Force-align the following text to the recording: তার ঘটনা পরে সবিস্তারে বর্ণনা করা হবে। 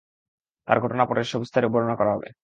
তার 0.67 0.77
ঘটনা 0.79 1.03
পরে 1.05 1.21
সবিস্তারে 1.25 1.67
বর্ণনা 1.67 1.95
করা 1.97 2.11
হবে। 2.15 2.29